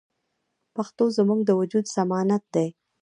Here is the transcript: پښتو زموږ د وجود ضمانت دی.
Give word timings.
پښتو 0.75 1.03
زموږ 1.17 1.39
د 1.45 1.49
وجود 1.59 1.85
ضمانت 1.95 2.43
دی. 2.55 2.67